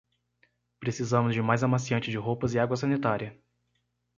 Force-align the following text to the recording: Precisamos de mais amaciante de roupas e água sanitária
Precisamos 0.79 1.35
de 1.35 1.43
mais 1.43 1.63
amaciante 1.63 2.09
de 2.09 2.17
roupas 2.17 2.55
e 2.55 2.59
água 2.59 2.75
sanitária 2.75 3.37